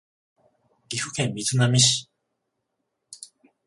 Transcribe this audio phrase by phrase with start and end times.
[0.89, 2.09] 岐阜県瑞浪市